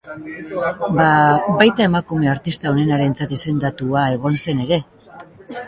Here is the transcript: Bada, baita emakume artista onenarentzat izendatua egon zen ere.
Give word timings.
Bada, 0.99 1.09
baita 1.59 1.85
emakume 1.89 2.31
artista 2.33 2.73
onenarentzat 2.77 3.37
izendatua 3.39 4.09
egon 4.17 4.43
zen 4.47 4.65
ere. 4.67 4.85